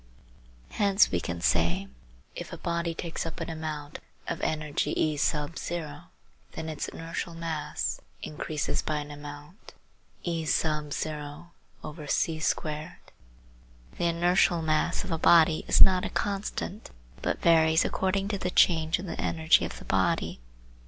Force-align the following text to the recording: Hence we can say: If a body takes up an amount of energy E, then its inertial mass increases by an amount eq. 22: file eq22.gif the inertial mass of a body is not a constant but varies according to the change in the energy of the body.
Hence 0.71 1.11
we 1.11 1.19
can 1.19 1.41
say: 1.41 1.87
If 2.33 2.51
a 2.51 2.57
body 2.57 2.95
takes 2.95 3.23
up 3.23 3.39
an 3.39 3.51
amount 3.51 3.99
of 4.27 4.41
energy 4.41 4.99
E, 4.99 5.15
then 5.15 6.69
its 6.69 6.87
inertial 6.87 7.35
mass 7.35 8.01
increases 8.23 8.81
by 8.81 8.95
an 8.97 9.11
amount 9.11 9.75
eq. 10.25 10.49
22: 10.63 10.91
file 10.99 11.53
eq22.gif 11.83 12.99
the 13.99 14.05
inertial 14.05 14.63
mass 14.63 15.03
of 15.03 15.11
a 15.11 15.19
body 15.19 15.65
is 15.67 15.81
not 15.83 16.03
a 16.03 16.09
constant 16.09 16.89
but 17.21 17.39
varies 17.43 17.85
according 17.85 18.27
to 18.29 18.39
the 18.39 18.49
change 18.49 18.97
in 18.97 19.05
the 19.05 19.21
energy 19.21 19.65
of 19.65 19.77
the 19.77 19.85
body. 19.85 20.39